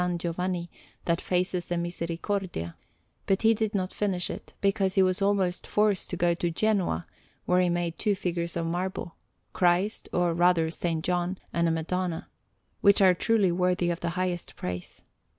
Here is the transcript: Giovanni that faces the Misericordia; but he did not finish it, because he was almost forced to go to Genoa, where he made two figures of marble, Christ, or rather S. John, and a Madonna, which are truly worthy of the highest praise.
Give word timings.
Giovanni 0.17 0.71
that 1.05 1.21
faces 1.21 1.65
the 1.65 1.77
Misericordia; 1.77 2.75
but 3.27 3.43
he 3.43 3.53
did 3.53 3.75
not 3.75 3.93
finish 3.93 4.31
it, 4.31 4.55
because 4.59 4.95
he 4.95 5.03
was 5.03 5.21
almost 5.21 5.67
forced 5.67 6.09
to 6.09 6.17
go 6.17 6.33
to 6.33 6.49
Genoa, 6.49 7.05
where 7.45 7.61
he 7.61 7.69
made 7.69 7.99
two 7.99 8.15
figures 8.15 8.57
of 8.57 8.65
marble, 8.65 9.13
Christ, 9.53 10.09
or 10.11 10.33
rather 10.33 10.65
S. 10.65 10.83
John, 11.03 11.37
and 11.53 11.67
a 11.67 11.71
Madonna, 11.71 12.29
which 12.81 12.99
are 12.99 13.13
truly 13.13 13.51
worthy 13.51 13.91
of 13.91 13.99
the 13.99 14.09
highest 14.17 14.55
praise. 14.55 15.03